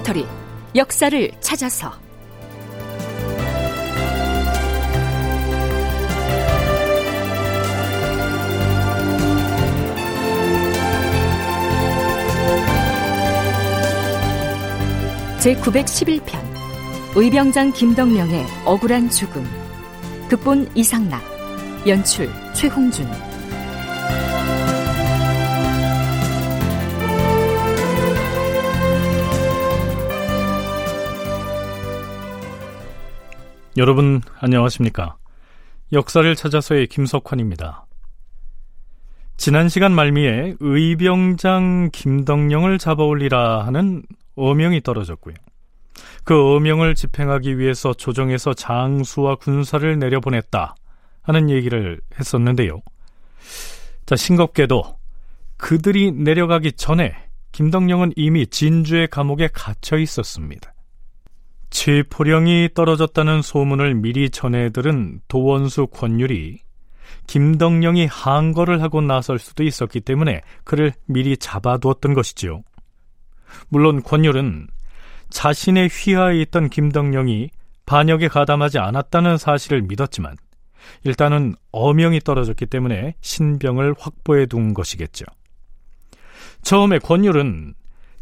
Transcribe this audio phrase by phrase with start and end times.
[0.00, 0.26] 다큐멘터리
[0.74, 1.92] 역사를 찾아서.
[15.38, 16.38] 제 911편
[17.16, 19.46] 의병장 김덕령의 억울한 죽음.
[20.28, 21.22] 극본 이상락
[21.86, 23.29] 연출 최홍준
[33.80, 35.16] 여러분 안녕하십니까?
[35.94, 37.86] 역사를 찾아서의 김석환입니다.
[39.38, 44.02] 지난 시간 말미에 의병장 김덕령을 잡아올리라 하는
[44.36, 45.34] 어명이 떨어졌고요.
[46.24, 50.74] 그 어명을 집행하기 위해서 조정에서 장수와 군사를 내려보냈다
[51.22, 52.82] 하는 얘기를 했었는데요.
[54.04, 54.98] 자, 싱겁게도
[55.56, 57.14] 그들이 내려가기 전에
[57.52, 60.70] 김덕령은 이미 진주의 감옥에 갇혀 있었습니다.
[61.70, 66.58] 칠포령이 떨어졌다는 소문을 미리 전해들은 도원수 권율이
[67.26, 72.62] 김덕령이 항거를 하고 나설 수도 있었기 때문에 그를 미리 잡아두었던 것이지요.
[73.68, 74.66] 물론 권율은
[75.30, 77.50] 자신의 휘하에 있던 김덕령이
[77.86, 80.36] 반역에 가담하지 않았다는 사실을 믿었지만
[81.04, 85.24] 일단은 어명이 떨어졌기 때문에 신병을 확보해 둔 것이겠죠.
[86.62, 87.74] 처음에 권율은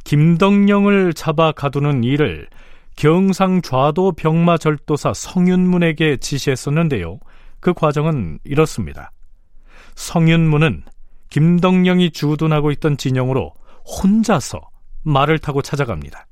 [0.05, 2.49] 김덕령을 잡아 가두는 일을
[2.99, 7.21] 경상좌도 병마절도사 성윤문에게 지시했었는데요.
[7.61, 9.13] 그 과정은 이렇습니다.
[9.95, 10.83] 성윤문은
[11.31, 13.55] 김덕령이 주둔하고 있던 진영으로
[13.85, 14.61] 혼자서
[15.05, 16.27] 말을 타고 찾아갑니다.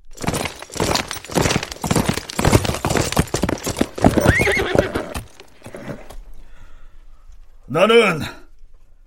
[7.67, 8.21] 나는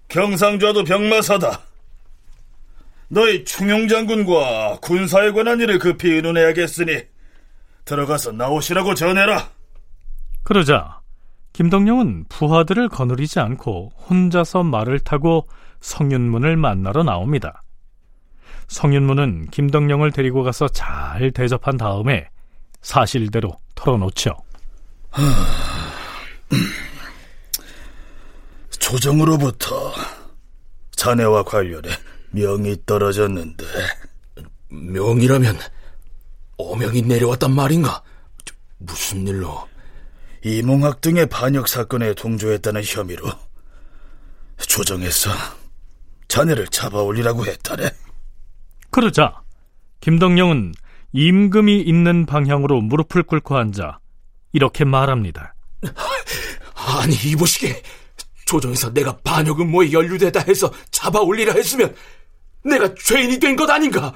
[0.08, 1.60] 경상좌도 병마사다.
[3.10, 7.19] 너희 충용장군과 군사에 관한 일을 급히 의논해야겠으니
[7.90, 9.50] 들어가서 나오시라고 전해라.
[10.44, 11.02] 그러자
[11.54, 15.48] 김덕령은 부하들을 거느리지 않고 혼자서 말을 타고
[15.82, 17.64] 성윤문을 만나러 나옵니다.
[18.68, 22.30] 성윤문은 김덕령을 데리고 가서 잘 대접한 다음에
[22.82, 24.36] 사실대로 털어놓죠.
[28.70, 29.92] 조정으로부터
[30.92, 31.90] 자네와 관련해
[32.32, 33.66] 명이 떨어졌는데
[34.70, 35.58] 명이라면
[36.60, 38.04] 어명이 내려왔단 말인가?
[38.78, 39.68] 무슨 일로?
[40.44, 43.30] 이몽학 등의 반역 사건에 동조했다는 혐의로
[44.58, 45.30] 조정에서
[46.28, 47.90] 자네를 잡아올리라고 했다네.
[48.92, 49.42] 그러자
[50.02, 50.74] 김덕령은
[51.14, 54.00] 임금이 있는 방향으로 무릎을 꿇고 앉아
[54.54, 55.56] 이렇게 말합니다.
[56.76, 57.82] 아니 이보시게
[58.46, 61.96] 조정에서 내가 반역 음모에 연루되다 해서 잡아올리라 했으면
[62.66, 64.14] 내가 죄인이 된 것 아닌가?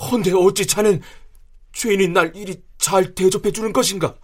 [0.00, 1.02] 헌데 어찌 자넨
[1.72, 4.14] 죄인인 날 이리 잘 대접해 주는 것인가?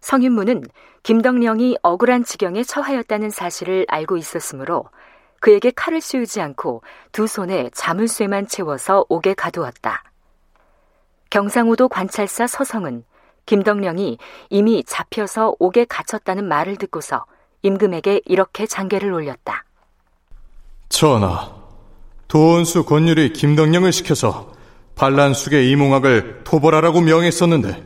[0.00, 0.64] 성윤무는
[1.02, 4.84] 김덕령이 억울한 지경에 처하였다는 사실을 알고 있었으므로
[5.40, 10.04] 그에게 칼을 씌우지 않고 두 손에 자물쇠만 채워서 옥에 가두었다.
[11.30, 13.04] 경상우도 관찰사 서성은
[13.46, 14.18] 김덕령이
[14.50, 17.24] 이미 잡혀서 옥에 갇혔다는 말을 듣고서
[17.62, 19.64] 임금에게 이렇게 장계를 올렸다.
[20.88, 21.54] 전하,
[22.28, 24.52] 도원수 권율이 김덕령을 시켜서
[24.98, 27.84] 반란숙의 이몽학을 토벌하라고 명했었는데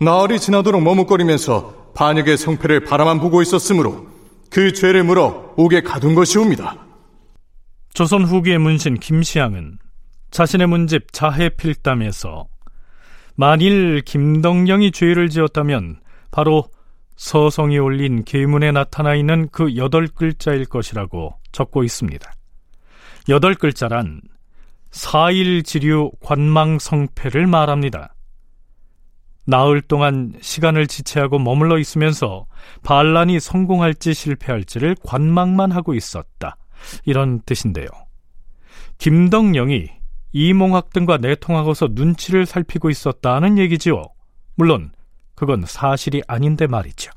[0.00, 4.06] 나흘이 지나도록 머뭇거리면서 반역의 성패를 바라만 보고 있었으므로
[4.50, 6.76] 그 죄를 물어 옥에 가둔 것이옵니다.
[7.94, 9.78] 조선 후기의 문신 김시양은
[10.30, 12.48] 자신의 문집 자해필담에서
[13.36, 16.00] 만일 김덕령이 죄를 지었다면
[16.30, 16.64] 바로
[17.16, 22.32] 서성이 올린 계문에 나타나 있는 그 여덟 글자일 것이라고 적고 있습니다.
[23.28, 24.20] 여덟 글자란
[24.94, 28.14] 사일지류 관망성패를 말합니다.
[29.44, 32.46] 나흘 동안 시간을 지체하고 머물러 있으면서
[32.84, 36.56] 반란이 성공할지 실패할지를 관망만 하고 있었다.
[37.04, 37.88] 이런 뜻인데요.
[38.98, 39.88] 김덕령이
[40.32, 44.04] 이몽학 등과 내통하고서 눈치를 살피고 있었다는 얘기지요.
[44.54, 44.92] 물론
[45.34, 47.10] 그건 사실이 아닌데 말이죠.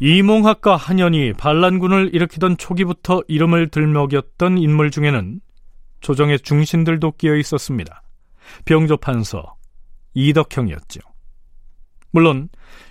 [0.00, 5.40] 이몽학과 한연이 반란군을 일으키던 초기부터 이름을 들먹였던 인물 중에는
[6.00, 8.02] 조정의 중신들도 끼어 있었습니다.
[8.64, 9.56] 병조판서
[10.14, 11.00] 이덕형이었죠.
[12.10, 12.48] 물론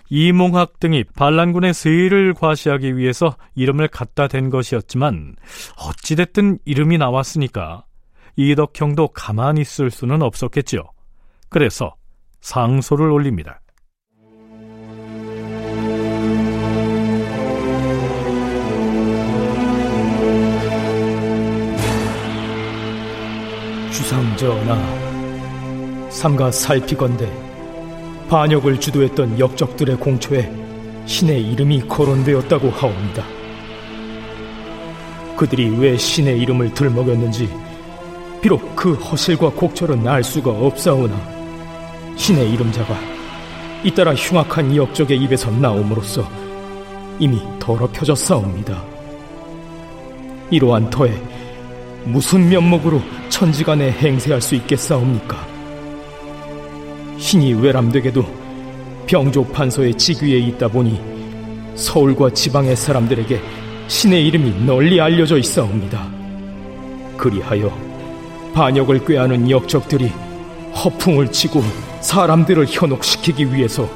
[0.09, 5.35] 이몽학 등이 반란군의 세를 과시하기 위해서 이름을 갖다 댄 것이었지만
[5.77, 7.85] 어찌됐든 이름이 나왔으니까
[8.35, 10.83] 이덕형도 가만히 있을 수는 없었겠죠.
[11.49, 11.95] 그래서
[12.41, 13.61] 상소를 올립니다.
[24.37, 24.77] 전하,
[26.11, 27.27] 삼가 살피건대
[28.29, 30.51] 반역을 주도했던 역적들의 공초에
[31.07, 33.23] 신의 이름이 거론되었다고 하옵니다.
[35.35, 37.49] 그들이 왜 신의 이름을 들먹였는지
[38.39, 41.15] 비록 그 허실과 곡절은 알 수가 없사오나
[42.15, 42.95] 신의 이름자가
[43.83, 46.29] 잇따라 흉악한 역적의 입에서 나옴으로써
[47.17, 48.83] 이미 더럽혀졌사옵니다.
[50.51, 51.36] 이러한 터에
[52.05, 55.47] 무슨 면목으로 천지간에 행세할 수 있겠사옵니까?
[57.17, 58.23] 신이 외람되게도
[59.07, 60.99] 병조 판서의 직위에 있다 보니
[61.75, 63.41] 서울과 지방의 사람들에게
[63.87, 66.07] 신의 이름이 널리 알려져 있사옵니다.
[67.17, 67.71] 그리하여
[68.53, 70.11] 반역을 꾀하는 역적들이
[70.75, 71.61] 허풍을 치고
[72.01, 73.89] 사람들을 현혹시키기 위해서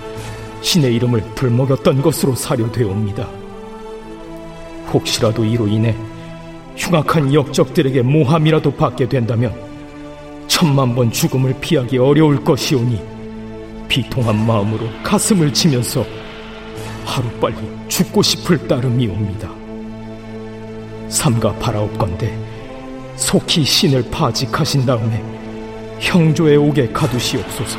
[0.62, 3.28] 신의 이름을 들먹였던 것으로 사료되옵니다.
[4.94, 5.96] 혹시라도 이로 인해
[6.82, 9.54] 흉악한 역적들에게 모함이라도 받게 된다면
[10.48, 13.00] 천만 번 죽음을 피하기 어려울 것이오니
[13.88, 16.04] 비통한 마음으로 가슴을 치면서
[17.06, 17.56] 하루빨리
[17.88, 19.48] 죽고 싶을 따름이옵니다.
[21.08, 22.36] 삼가 바라옵건대
[23.16, 25.24] 속히 신을 파직하신 다음에
[26.00, 27.78] 형조에 오게 가두시옵소서.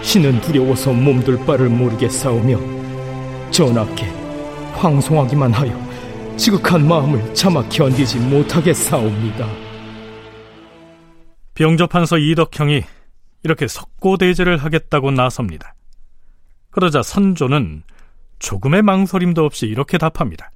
[0.00, 2.58] 신은 두려워서 몸둘 바를 모르게 싸우며
[3.50, 4.06] 전하께
[4.74, 5.81] 황송하기만 하여
[6.36, 9.48] 지극한 마음을 차마 견디지 못하게 싸웁니다.
[11.54, 12.82] 병조판서 이덕형이
[13.44, 15.74] 이렇게 석고대제를 하겠다고 나섭니다.
[16.70, 17.82] 그러자 선조는
[18.38, 20.50] 조금의 망설임도 없이 이렇게 답합니다.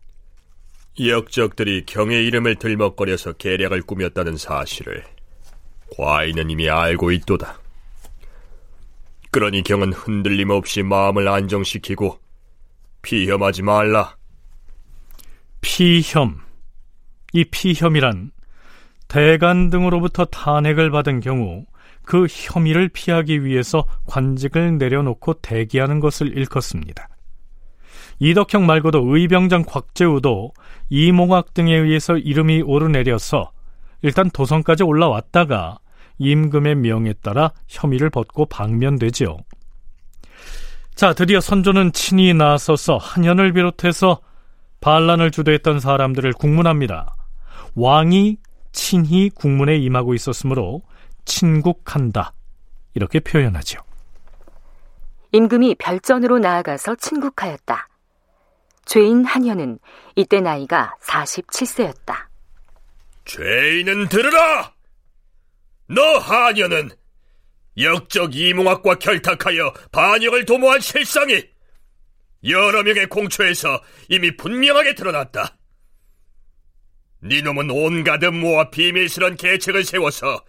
[0.98, 5.04] 역적들이 경의 이름을 들먹거려서 계략을 꾸몄다는 사실을
[5.96, 7.60] 과인은 이미 알고 있도다.
[9.30, 12.18] 그러니 경은 흔들림 없이 마음을 안정시키고
[13.02, 14.16] 피혐하지 말라.
[15.60, 16.36] 피혐.
[17.32, 18.30] 이 피혐이란
[19.08, 21.64] 대간 등으로부터 탄핵을 받은 경우
[22.02, 27.08] 그 혐의를 피하기 위해서 관직을 내려놓고 대기하는 것을 일컫습니다.
[28.18, 30.52] 이덕형 말고도 의병장 곽재우도
[30.88, 33.50] 이몽학 등에 의해서 이름이 오르내려서
[34.02, 35.78] 일단 도성까지 올라왔다가
[36.18, 39.36] 임금의 명에 따라 혐의를 벗고 방면되지요.
[40.94, 44.20] 자, 드디어 선조는 친히 나서서 한현을 비롯해서
[44.86, 47.12] 반란을 주도했던 사람들을 국문합니다.
[47.74, 48.36] 왕이
[48.70, 50.82] 친히 국문에 임하고 있었으므로
[51.24, 52.32] 친국한다.
[52.94, 53.80] 이렇게 표현하죠.
[55.32, 57.88] 임금이 별전으로 나아가서 친국하였다.
[58.84, 59.80] 죄인 한현은
[60.14, 62.14] 이때 나이가 47세였다.
[63.24, 64.72] 죄인은 들으라!
[65.88, 66.90] 너 한현은
[67.76, 71.55] 역적 이몽학과 결탁하여 반역을 도모한 실상이
[72.44, 75.56] 여러 명의 공초에서 이미 분명하게 드러났다.
[77.22, 80.44] 네 놈은 온갖 음모와 비밀스런 계책을 세워서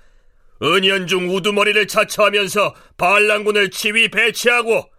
[0.62, 4.92] 은연중 우두머리를 자처하면서 반란군을 지휘 배치하고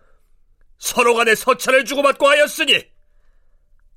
[0.78, 2.84] 서로 간에 서찰을 주고받고 하였으니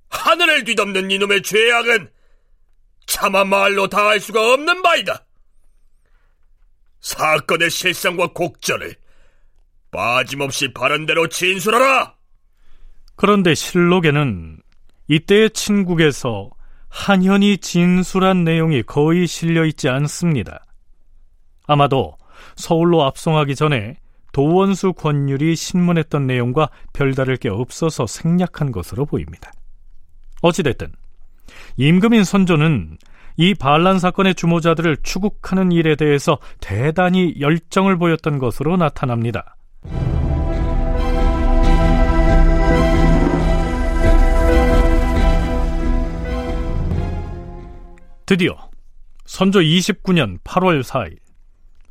[0.09, 2.11] 하늘을 뒤덮는 이놈의 죄악은
[3.07, 5.25] 차마 말로 다 할 수가 없는 바이다.
[6.99, 8.95] 사건의 실상과 곡절을
[9.91, 12.15] 빠짐없이 바른대로 진술하라.
[13.15, 14.57] 그런데 실록에는
[15.07, 16.49] 이때의 친국에서
[16.89, 20.63] 한현이 진술한 내용이 거의 실려 있지 않습니다.
[21.67, 22.17] 아마도
[22.55, 23.95] 서울로 압송하기 전에
[24.33, 29.51] 도원수 권율이 신문했던 내용과 별다를 게 없어서 생략한 것으로 보입니다.
[30.41, 30.91] 어찌됐든
[31.77, 32.97] 임금인 선조는
[33.37, 39.55] 이 반란 사건의 주모자들을 추국하는 일에 대해서 대단히 열정을 보였던 것으로 나타납니다.
[48.31, 48.55] 드디어
[49.25, 51.17] 선조 29년 8월 4일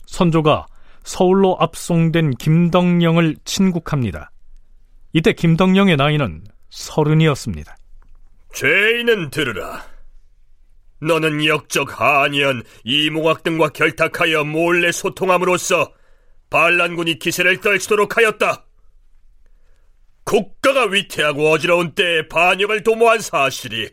[0.06, 0.64] 선조가
[1.04, 4.30] 서울로 압송된 김덕령을 친국합니다.
[5.12, 7.76] 이때 김덕령의 나이는 서른이었습니다.
[8.54, 9.84] 죄인은 들으라.
[11.02, 15.92] 너는 역적 한연, 이몽학 등과 결탁하여 몰래 소통함으로써
[16.48, 18.64] 반란군이 기세를 떨치도록 하였다.
[20.24, 23.90] 국가가 위태하고 어지러운 때에 반역을 도모한 사실이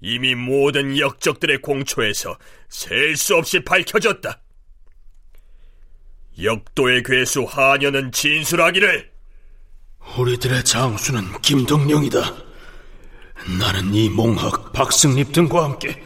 [0.00, 2.38] 이미 모든 역적들의 공초에서
[2.68, 4.40] 셀 수 없이 밝혀졌다.
[6.40, 9.10] 역도의 괴수 한연은 진술하기를
[10.18, 12.20] 우리들의 장수는 김덕령이다.
[13.58, 16.02] 나는 이 몽학, 박승립 등과 함께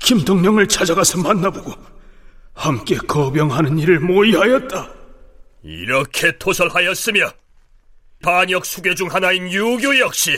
[0.00, 1.72] 김덕령을 찾아가서 만나보고
[2.54, 4.92] 함께 거병하는 일을 모의하였다.
[5.62, 7.32] 이렇게 토설하였으며
[8.22, 10.36] 반역 수괴 중 하나인 유교 역시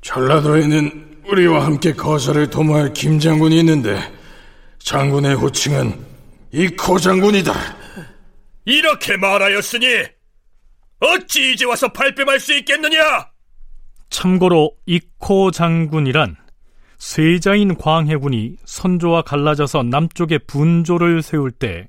[0.00, 3.98] 전라도에는 우리와 함께 거사를 도모할 김 장군이 있는데
[4.78, 6.06] 장군의 호칭은
[6.52, 7.52] 이코 장군이다.
[8.64, 9.86] 이렇게 말하였으니
[11.00, 13.28] 어찌 이제 와서 발뺌할 수 있겠느냐?
[14.10, 16.36] 참고로 이코 장군이란
[16.96, 21.88] 세자인 광해군이 선조와 갈라져서 남쪽에 분조를 세울 때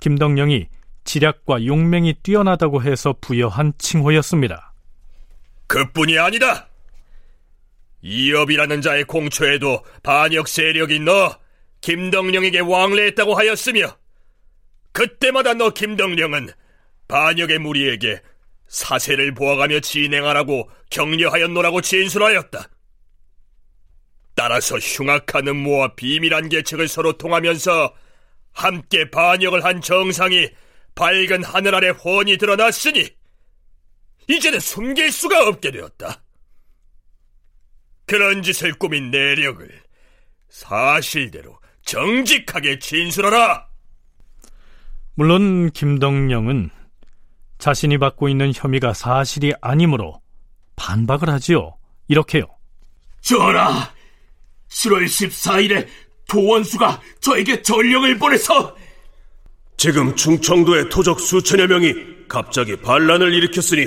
[0.00, 0.68] 김덕령이
[1.04, 4.72] 지략과 용맹이 뛰어나다고 해서 부여한 칭호였습니다.
[5.66, 6.67] 그뿐이 아니다.
[8.02, 11.38] 이업이라는 자의 공초에도 반역 세력이 너
[11.80, 13.96] 김덕령에게 왕래했다고 하였으며
[14.92, 16.50] 그때마다 너 김덕령은
[17.08, 18.20] 반역의 무리에게
[18.68, 22.68] 사세를 보아가며 진행하라고 격려하였노라고 진술하였다.
[24.34, 27.94] 따라서 흉악한 음모와 비밀한 계책을 서로 통하면서
[28.52, 30.48] 함께 반역을 한 정상이
[30.94, 33.08] 밝은 하늘 아래 훤히 드러났으니
[34.28, 36.22] 이제는 숨길 수가 없게 되었다.
[38.08, 39.68] 그런 짓을 꾸민 내력을
[40.48, 43.68] 사실대로 정직하게 진술하라.
[45.14, 46.70] 물론 김덕령은
[47.58, 50.20] 자신이 받고 있는 혐의가 사실이 아니므로
[50.76, 51.76] 반박을 하지요.
[52.08, 52.46] 이렇게요.
[53.20, 53.92] 전하,
[54.70, 55.86] 7월 14일에
[56.28, 58.76] 도원수가 저에게 전령을 보내서
[59.76, 61.94] 지금 충청도의 토적 수천여 명이
[62.28, 63.86] 갑자기 반란을 일으켰으니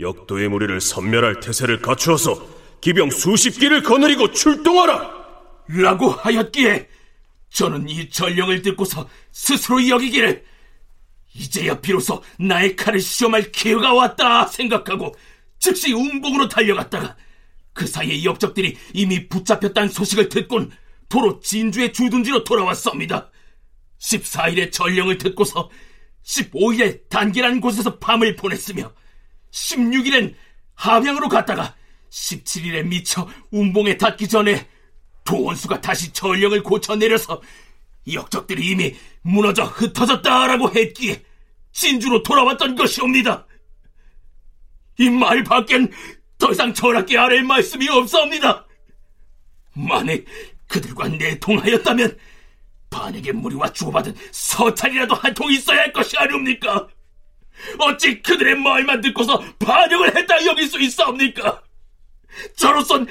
[0.00, 2.53] 역도의 무리를 섬멸할 태세를 갖추어서
[2.84, 5.10] 기병 수십 기를 거느리고 출동하라!
[5.68, 6.86] 라고 하였기에
[7.48, 10.44] 저는 이 전령을 듣고서 스스로 여기기를
[11.32, 15.14] 이제야 비로소 나의 칼을 시험할 기회가 왔다 생각하고
[15.58, 17.16] 즉시 운봉으로 달려갔다가
[17.72, 20.70] 그 사이에 역적들이 이미 붙잡혔다는 소식을 듣곤
[21.08, 23.30] 도로 진주의 주둔지로 돌아왔습니다.
[23.98, 25.70] 14일에 전령을 듣고서
[26.22, 28.92] 15일에 단계라는 곳에서 밤을 보냈으며
[29.52, 30.34] 16일엔
[30.74, 31.74] 함양으로 갔다가
[32.14, 34.66] 17일에 미쳐 운봉에 닿기 전에
[35.24, 37.42] 도원수가 다시 전령을 고쳐내려서
[38.12, 41.22] 역적들이 이미 무너져 흩어졌다라고 했기에
[41.72, 43.46] 진주로 돌아왔던 것이옵니다.
[44.98, 45.90] 이 말 밖엔
[46.38, 48.64] 더 이상 전하께 아랠 말씀이 없사옵니다.
[49.74, 50.20] 만약
[50.68, 52.16] 그들과 내통하였다면
[52.90, 56.86] 반에게 무리와 주고받은 서찰이라도 한 통 있어야 할 것이 아니옵니까?
[57.80, 61.63] 어찌 그들의 말만 듣고서 반역을 했다 여길 수 있사옵니까?
[62.56, 63.06] 저로선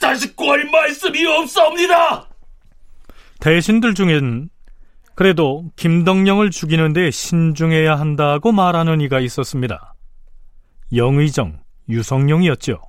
[0.00, 2.28] 다시 구할 말씀이 없사옵니다.
[3.40, 4.50] 대신들 중엔
[5.14, 9.94] 그래도 김덕령을 죽이는데 신중해야 한다고 말하는 이가 있었습니다.
[10.94, 12.80] 영의정 유성룡이었죠.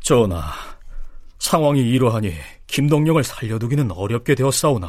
[0.00, 0.52] 전하,
[1.38, 2.34] 상황이 이러하니
[2.66, 4.88] 김동령을 살려두기는 어렵게 되었사오나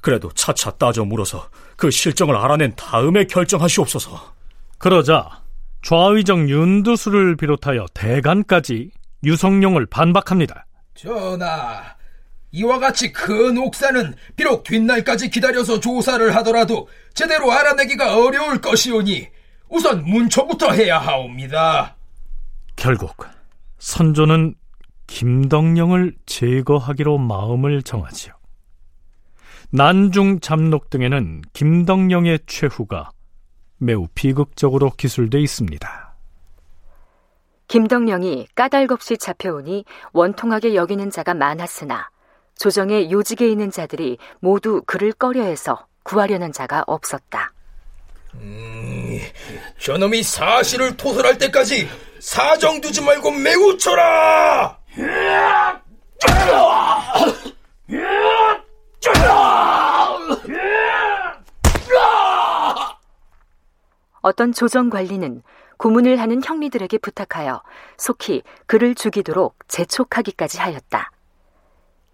[0.00, 4.34] 그래도 차차 따져 물어서 그 실정을 알아낸 다음에 결정하시옵소서.
[4.78, 5.41] 그러자
[5.82, 8.90] 좌의정 윤두수를 비롯하여 대간까지
[9.24, 10.66] 유성룡을 반박합니다.
[10.94, 11.82] 전하,
[12.52, 19.28] 이와 같이 큰 옥사는 비록 뒷날까지 기다려서 조사를 하더라도 제대로 알아내기가 어려울 것이오니
[19.68, 21.96] 우선 문초부터 해야 하옵니다.
[22.76, 23.16] 결국
[23.78, 24.54] 선조는
[25.06, 28.34] 김덕령을 제거하기로 마음을 정하지요.
[29.70, 33.10] 난중 잡록 등에는 김덕령의 최후가
[33.82, 36.14] 매우 비극적으로 기술돼 있습니다.
[37.66, 42.10] 김덕령이 까닭없이 잡혀오니 원통하게 여기는 자가 많았으나
[42.56, 47.52] 조정의 요직에 있는 자들이 모두 그를 꺼려해서 구하려는 자가 없었다.
[48.34, 49.18] 음,
[49.78, 51.88] 저놈이 사실을 토설할 때까지
[52.20, 54.78] 사정 두지 말고 매우 쳐라!
[64.22, 65.42] 어떤 조정 관리는
[65.76, 67.62] 고문을 하는 형리들에게 부탁하여
[67.98, 71.10] 속히 그를 죽이도록 재촉하기까지 하였다.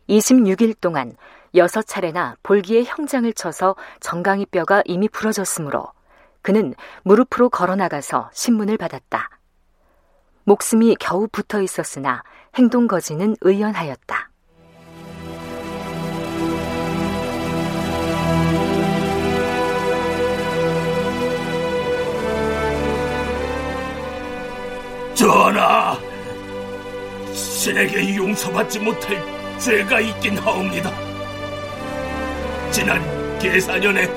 [0.09, 1.15] 26일 동안
[1.55, 5.87] 여섯 차례나 볼기에 형장을 쳐서 정강이 뼈가 이미 부러졌으므로
[6.41, 9.29] 그는 무릎으로 걸어 나가서 신문을 받았다.
[10.45, 12.23] 목숨이 겨우 붙어 있었으나
[12.55, 14.31] 행동 거지는 의연하였다.
[25.29, 25.95] 전하,
[27.35, 29.23] 신에게 용서받지 못할
[29.59, 30.91] 죄가 있긴 하옵니다.
[32.71, 34.09] 지난 계사년에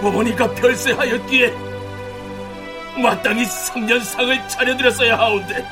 [0.00, 1.52] 어머니가 별세하였기에
[3.02, 5.66] 마땅히 3년상을 차려드렸어야 하온데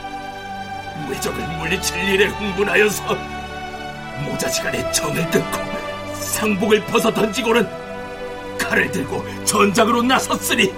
[1.09, 3.17] 외적을 물리칠 일에 흥분하여서
[4.25, 7.65] 모자지간에 정을 끊고 상복을 벗어 던지고는
[8.59, 10.75] 칼을 들고 전장으로 나섰으니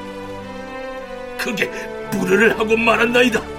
[1.39, 1.71] 그게
[2.11, 3.52] 불의를 하고 말았나이다.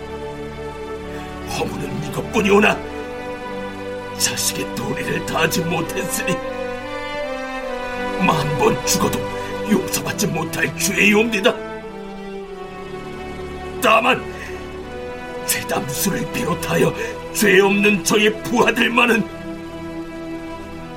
[2.34, 2.76] 이것뿐이오나
[4.18, 6.34] 자식의 도리를 다하지 못했으니
[8.26, 9.20] 만 번 죽어도
[9.70, 11.54] 용서받지 못할 죄이옵니다.
[13.82, 14.24] 다만
[15.46, 16.94] 죄담수를 비롯하여
[17.34, 19.24] 죄 없는 저의 부하들만은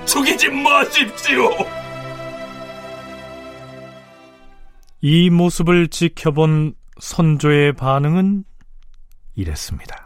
[0.06, 1.50] 죽이지 마십시오.
[5.00, 8.44] 이 모습을 지켜본 선조의 반응은
[9.34, 10.05] 이랬습니다.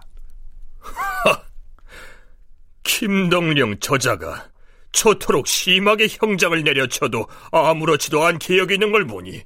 [2.91, 4.49] 김덕령 저자가
[4.91, 9.43] 초토록 심하게 형장을 내려쳐도 아무렇지도 않게 여기는 걸 보니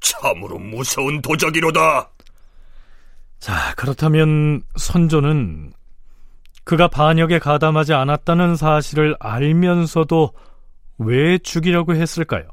[0.00, 2.10] 참으로 무서운 도적이로다.
[3.40, 5.72] 자, 그렇다면 선조는
[6.62, 10.32] 그가 반역에 가담하지 않았다는 사실을 알면서도
[10.98, 12.48] 왜 죽이려고 했을까요?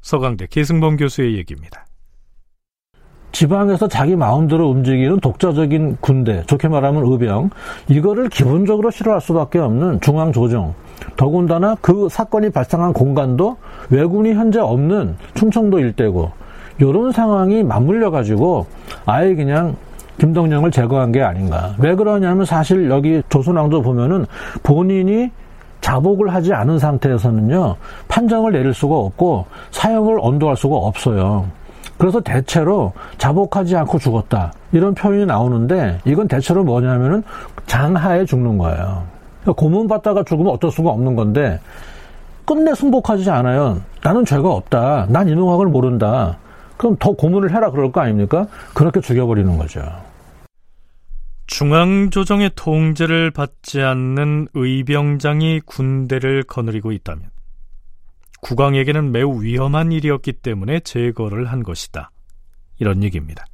[0.00, 1.84] 서강대 계승범 교수의 얘기입니다.
[3.32, 7.50] 지방에서 자기 마음대로 움직이는 독자적인 군대, 좋게 말하면 의병,
[7.88, 10.74] 이거를 기본적으로 싫어할 수밖에 없는 중앙 조정.
[11.16, 13.56] 더군다나 그 사건이 발생한 공간도
[13.90, 16.30] 왜군이 현재 없는 충청도 일대고,
[16.80, 18.66] 이런 상황이 맞물려 가지고
[19.04, 19.76] 아예 그냥
[20.18, 21.74] 김덕령을 제거한 게 아닌가.
[21.78, 24.26] 왜 그러냐면 사실 여기 조선왕조 보면은
[24.62, 25.30] 본인이
[25.80, 27.76] 자복을 하지 않은 상태에서는요
[28.08, 31.46] 판정을 내릴 수가 없고 사형을 언도할 수가 없어요.
[31.98, 37.22] 그래서 대체로 자복하지 않고 죽었다 이런 표현이 나오는데 이건 대체로 뭐냐면은
[37.66, 39.04] 장하에 죽는 거예요.
[39.42, 41.60] 그러니까 고문받다가 죽으면 어쩔 수가 없는 건데
[42.44, 43.82] 끝내 승복하지 않아요.
[44.02, 45.06] 나는 죄가 없다.
[45.10, 46.38] 난 인홍학을 모른다.
[46.78, 48.46] 그럼 더 고문을 해라 그럴 거 아닙니까?
[48.72, 49.82] 그렇게 죽여버리는 거죠.
[51.46, 57.22] 중앙조정의 통제를 받지 않는 의병장이 군대를 거느리고 있다면
[58.40, 62.10] 국왕에게는 매우 위험한 일이었기 때문에 제거를 한 것이다.
[62.78, 63.44] 이런 얘기입니다.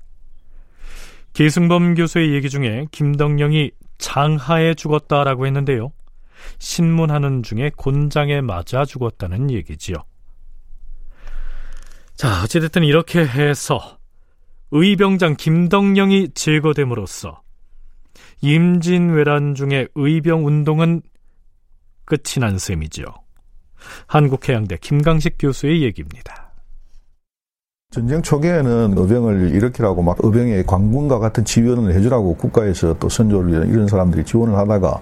[1.33, 5.91] 계승범 교수의 얘기 중에 김덕령이 장하에 죽었다라고 했는데요.
[6.59, 9.97] 신문하는 중에 곤장에 맞아 죽었다는 얘기지요.
[12.15, 13.99] 자, 어찌됐든 이렇게 해서
[14.71, 17.43] 의병장 김덕령이 제거됨으로써
[18.41, 21.03] 임진왜란 중에 의병 운동은
[22.05, 23.24] 끝이 난 셈이죠.
[24.07, 26.45] 한국해양대 김강식 교수의 얘기입니다.
[27.91, 34.25] 전쟁 초기에는 의병을 일으키라고 막 의병의 관군과 같은 지원을 해주라고 국가에서 또 선조를 이런 사람들이
[34.25, 35.01] 지원을 하다가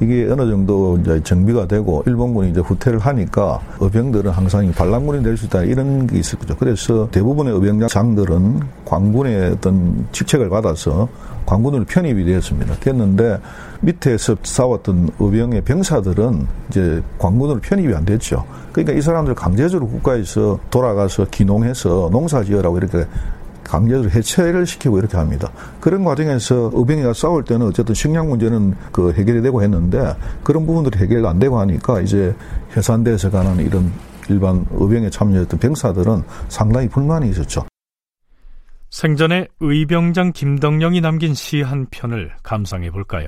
[0.00, 5.46] 이게 어느 정도 이제 정비가 되고 일본군이 이제 후퇴를 하니까 의병들은 항상 반란군이 될 수
[5.46, 6.54] 있다 이런 게 있을 거죠.
[6.58, 11.08] 그래서 대부분의 의병장들은 관군의 어떤 직책을 받아서
[11.46, 12.74] 관군으로 편입이 되었습니다.
[12.80, 13.38] 됐는데
[13.80, 18.44] 밑에서 싸웠던 의병의 병사들은 이제 관군으로 편입이 안 됐죠.
[18.72, 23.04] 그러니까 이 사람들 강제적으로 국가에서 돌아가서 기농해서 농사 지으라고 이렇게
[23.64, 25.50] 강제적으로 해체를 시키고 이렇게 합니다.
[25.80, 31.28] 그런 과정에서 의병이가 싸울 때는 어쨌든 식량 문제는 그 해결이 되고 했는데 그런 부분들이 해결도
[31.28, 32.34] 안 되고 하니까 이제
[32.76, 33.92] 해산대에서 가는 이런
[34.28, 37.64] 일반 의병에 참여했던 병사들은 상당히 불만이 있었죠.
[38.90, 43.26] 생전에 의병장 김덕령이 남긴 시 한 편을 감상해 볼까요?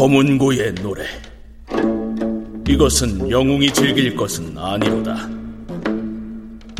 [0.00, 1.04] 검은고의 노래.
[2.66, 5.28] 이것은 영웅이 즐길 것은 아니로다.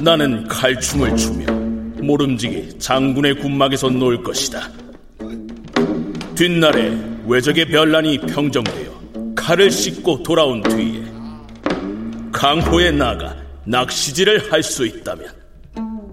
[0.00, 1.52] 나는 칼춤을 추며
[2.02, 4.70] 모름지기 장군의 군막에서 놀 것이다.
[6.34, 8.90] 뒷날에 외적의 별난이 평정되어
[9.36, 11.04] 칼을 씻고 돌아온 뒤에
[12.32, 15.34] 강호에 나가 낚시질을 할 수 있다면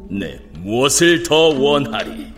[0.10, 2.33] 내 무엇을 더 원하리?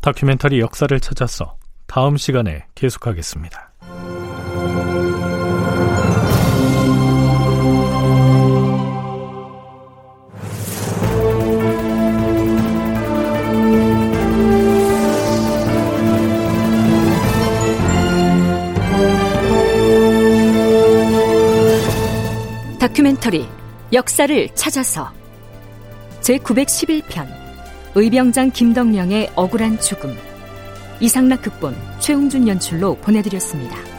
[0.00, 3.72] 다큐멘터리 역사를 찾아서 다음 시간에 계속하겠습니다.
[23.28, 23.46] 다큐멘터리
[23.92, 25.10] 역사를 찾아서
[26.20, 27.26] 제911편
[27.94, 30.16] 의병장 김덕령의 억울한 죽음
[31.00, 33.97] 이상락 극본 최웅준 연출로 보내드렸습니다.